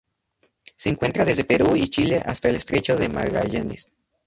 Se 0.77 0.89
encuentra 0.89 1.25
desde 1.25 1.43
Perú 1.43 1.75
y 1.75 1.87
Chile 1.87 2.23
hasta 2.25 2.49
el 2.49 2.55
estrecho 2.55 2.97
de 2.97 3.07
Magallanes. 3.07 3.93